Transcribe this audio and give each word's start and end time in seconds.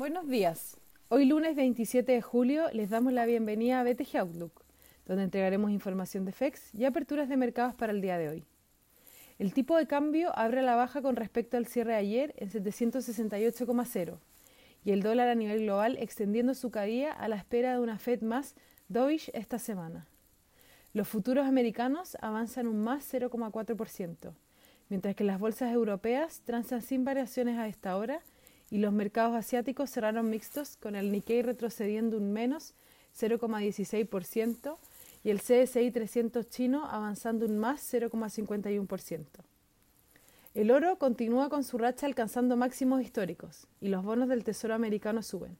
Buenos 0.00 0.28
días. 0.28 0.78
Hoy 1.10 1.26
lunes 1.26 1.54
27 1.54 2.10
de 2.10 2.22
julio 2.22 2.70
les 2.72 2.88
damos 2.88 3.12
la 3.12 3.26
bienvenida 3.26 3.80
a 3.80 3.84
BTG 3.84 4.16
Outlook, 4.16 4.64
donde 5.04 5.24
entregaremos 5.24 5.70
información 5.70 6.24
de 6.24 6.32
FEX 6.32 6.74
y 6.74 6.86
aperturas 6.86 7.28
de 7.28 7.36
mercados 7.36 7.74
para 7.74 7.92
el 7.92 8.00
día 8.00 8.16
de 8.16 8.30
hoy. 8.30 8.46
El 9.38 9.52
tipo 9.52 9.76
de 9.76 9.86
cambio 9.86 10.34
abre 10.38 10.60
a 10.60 10.62
la 10.62 10.74
baja 10.74 11.02
con 11.02 11.16
respecto 11.16 11.58
al 11.58 11.66
cierre 11.66 11.92
de 11.92 11.98
ayer 11.98 12.34
en 12.38 12.48
768,0 12.48 14.16
y 14.86 14.92
el 14.92 15.02
dólar 15.02 15.28
a 15.28 15.34
nivel 15.34 15.64
global 15.64 15.98
extendiendo 16.00 16.54
su 16.54 16.70
caída 16.70 17.12
a 17.12 17.28
la 17.28 17.36
espera 17.36 17.74
de 17.74 17.80
una 17.80 17.98
Fed 17.98 18.22
más 18.22 18.54
dovish 18.88 19.30
esta 19.34 19.58
semana. 19.58 20.06
Los 20.94 21.08
futuros 21.08 21.46
americanos 21.46 22.16
avanzan 22.22 22.68
un 22.68 22.80
más 22.80 23.04
0,4%, 23.12 24.32
mientras 24.88 25.14
que 25.14 25.24
las 25.24 25.38
bolsas 25.38 25.70
europeas 25.74 26.40
transan 26.46 26.80
sin 26.80 27.04
variaciones 27.04 27.58
a 27.58 27.68
esta 27.68 27.98
hora 27.98 28.22
y 28.70 28.78
los 28.78 28.92
mercados 28.92 29.34
asiáticos 29.34 29.90
cerraron 29.90 30.30
mixtos 30.30 30.76
con 30.76 30.96
el 30.96 31.10
Nikkei 31.10 31.42
retrocediendo 31.42 32.16
un 32.16 32.32
menos 32.32 32.74
0,16% 33.18 34.76
y 35.22 35.30
el 35.30 35.40
CSI 35.40 35.90
300 35.90 36.48
chino 36.48 36.86
avanzando 36.86 37.46
un 37.46 37.58
más 37.58 37.92
0,51%. 37.92 39.24
El 40.54 40.70
oro 40.70 40.98
continúa 40.98 41.48
con 41.48 41.62
su 41.62 41.78
racha 41.78 42.06
alcanzando 42.06 42.56
máximos 42.56 43.02
históricos 43.02 43.66
y 43.80 43.88
los 43.88 44.04
bonos 44.04 44.28
del 44.28 44.44
Tesoro 44.44 44.74
americano 44.74 45.22
suben. 45.22 45.56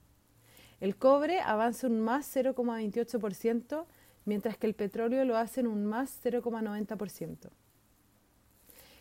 El 0.80 0.96
cobre 0.96 1.40
avanza 1.40 1.86
un 1.86 2.00
más 2.00 2.34
0,28%, 2.34 3.84
mientras 4.24 4.56
que 4.56 4.66
el 4.66 4.74
petróleo 4.74 5.24
lo 5.24 5.36
hace 5.36 5.60
en 5.60 5.66
un 5.66 5.84
más 5.84 6.18
0,90%. 6.24 7.50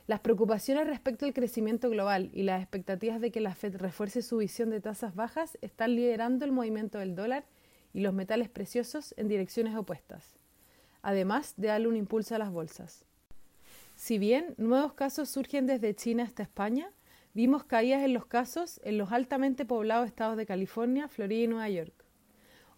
Las 0.10 0.22
preocupaciones 0.22 0.88
respecto 0.88 1.28
al 1.28 1.36
crecimiento 1.36 1.88
global 1.88 2.32
y 2.34 2.42
las 2.42 2.64
expectativas 2.64 3.22
de 3.22 3.30
que 3.30 3.42
la 3.42 3.54
Fed 3.54 3.76
refuerce 3.76 4.24
su 4.24 4.38
visión 4.38 4.72
de 4.72 4.82
tasas 4.82 5.14
bajas 5.14 5.56
están 5.62 5.94
liderando 5.94 6.46
el 6.46 6.52
movimiento 6.52 6.98
del 6.98 7.14
dólar 7.16 7.46
y 7.94 8.00
los 8.00 8.12
metales 8.12 8.50
preciosos 8.50 9.14
en 9.18 9.28
direcciones 9.28 9.76
opuestas, 9.76 10.40
además 11.04 11.54
de 11.58 11.68
darle 11.68 11.90
un 11.90 11.96
impulso 11.96 12.34
a 12.34 12.40
las 12.40 12.50
bolsas. 12.50 13.06
Si 13.96 14.18
bien 14.18 14.56
nuevos 14.58 14.94
casos 14.94 15.30
surgen 15.30 15.68
desde 15.68 15.94
China 15.94 16.24
hasta 16.24 16.42
España, 16.42 16.90
vimos 17.36 17.64
caídas 17.66 18.02
en 18.02 18.16
los 18.16 18.26
casos 18.26 18.82
en 18.84 18.98
los 18.98 19.12
altamente 19.12 19.64
poblados 19.64 20.08
estados 20.08 20.38
de 20.38 20.48
California, 20.48 21.08
Florida 21.08 21.44
y 21.44 21.48
Nueva 21.48 21.70
York. 21.70 21.94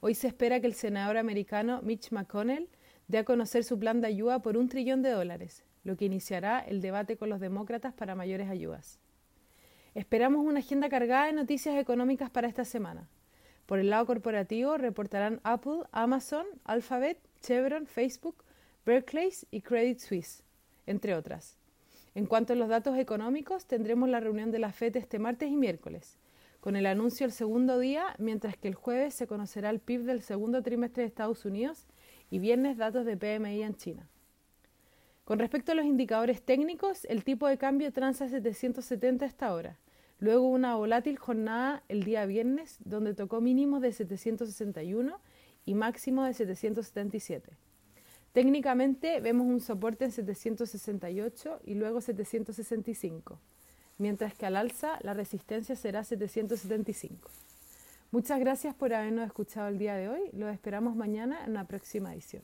Hoy 0.01 0.15
se 0.15 0.27
espera 0.27 0.59
que 0.59 0.67
el 0.67 0.73
senador 0.73 1.15
americano 1.15 1.81
Mitch 1.81 2.11
McConnell 2.11 2.67
dé 3.11 3.17
a 3.17 3.25
conocer 3.25 3.65
su 3.65 3.77
plan 3.77 3.99
de 3.99 4.07
ayuda 4.07 4.39
por 4.39 4.55
un 4.55 4.69
trillón 4.69 5.01
de 5.01 5.11
dólares, 5.11 5.65
lo 5.83 5.97
que 5.97 6.05
iniciará 6.05 6.59
el 6.59 6.79
debate 6.79 7.17
con 7.17 7.27
los 7.27 7.41
demócratas 7.41 7.93
para 7.93 8.15
mayores 8.15 8.49
ayudas. 8.49 8.99
Esperamos 9.93 10.45
una 10.45 10.59
agenda 10.59 10.87
cargada 10.87 11.25
de 11.25 11.33
noticias 11.33 11.77
económicas 11.77 12.29
para 12.29 12.47
esta 12.47 12.63
semana. 12.63 13.09
Por 13.65 13.79
el 13.79 13.89
lado 13.89 14.05
corporativo 14.05 14.77
reportarán 14.77 15.41
Apple, 15.43 15.83
Amazon, 15.91 16.45
Alphabet, 16.63 17.17
Chevron, 17.41 17.85
Facebook, 17.85 18.45
Berkeley 18.85 19.29
y 19.51 19.61
Credit 19.61 19.99
Suisse, 19.99 20.43
entre 20.87 21.13
otras. 21.13 21.57
En 22.15 22.25
cuanto 22.25 22.53
a 22.53 22.55
los 22.55 22.69
datos 22.69 22.97
económicos, 22.97 23.65
tendremos 23.65 24.07
la 24.07 24.21
reunión 24.21 24.51
de 24.51 24.59
la 24.59 24.71
FED 24.71 24.95
este 24.95 25.19
martes 25.19 25.51
y 25.51 25.57
miércoles, 25.57 26.17
con 26.61 26.77
el 26.77 26.85
anuncio 26.85 27.25
el 27.25 27.33
segundo 27.33 27.77
día, 27.77 28.15
mientras 28.19 28.55
que 28.55 28.69
el 28.69 28.75
jueves 28.75 29.13
se 29.15 29.27
conocerá 29.27 29.69
el 29.69 29.79
PIB 29.79 30.03
del 30.03 30.21
segundo 30.21 30.63
trimestre 30.63 31.03
de 31.03 31.07
Estados 31.07 31.43
Unidos 31.43 31.87
y 32.31 32.39
viernes 32.39 32.77
datos 32.77 33.05
de 33.05 33.17
PMI 33.17 33.61
en 33.61 33.75
China. 33.75 34.07
Con 35.25 35.37
respecto 35.37 35.71
a 35.71 35.75
los 35.75 35.85
indicadores 35.85 36.41
técnicos, 36.41 37.05
el 37.05 37.23
tipo 37.23 37.47
de 37.47 37.59
cambio 37.59 37.93
transa 37.93 38.27
770 38.27 39.25
hasta 39.25 39.45
ahora. 39.45 39.77
Luego 40.17 40.47
una 40.47 40.75
volátil 40.75 41.17
jornada 41.17 41.83
el 41.89 42.03
día 42.03 42.25
viernes, 42.25 42.77
donde 42.85 43.13
tocó 43.13 43.41
mínimos 43.41 43.81
de 43.81 43.91
761 43.91 45.19
y 45.65 45.73
máximo 45.75 46.23
de 46.23 46.33
777. 46.33 47.51
Técnicamente 48.31 49.19
vemos 49.19 49.45
un 49.45 49.59
soporte 49.59 50.05
en 50.05 50.11
768 50.11 51.61
y 51.65 51.75
luego 51.75 52.01
765, 52.01 53.39
mientras 53.97 54.33
que 54.35 54.45
al 54.45 54.55
alza 54.55 54.99
la 55.01 55.13
resistencia 55.13 55.75
será 55.75 56.03
775. 56.03 57.29
Muchas 58.11 58.41
gracias 58.41 58.75
por 58.75 58.93
habernos 58.93 59.25
escuchado 59.25 59.69
el 59.69 59.77
día 59.77 59.95
de 59.95 60.09
hoy. 60.09 60.29
Los 60.33 60.53
esperamos 60.53 60.97
mañana 60.97 61.45
en 61.45 61.53
la 61.53 61.63
próxima 61.63 62.13
edición. 62.13 62.43